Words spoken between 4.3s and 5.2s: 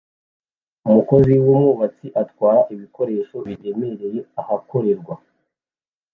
ahakorerwa